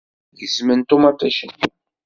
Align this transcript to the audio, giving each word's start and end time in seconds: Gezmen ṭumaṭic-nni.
Gezmen 0.39 0.81
ṭumaṭic-nni. 0.89 1.65